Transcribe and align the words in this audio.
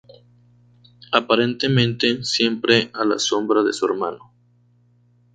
Aparentemente 1.11 2.23
siempre 2.23 2.89
a 2.95 3.05
la 3.05 3.19
sombra 3.19 3.61
de 3.61 3.71
su 3.71 3.85
hermano. 3.85 4.33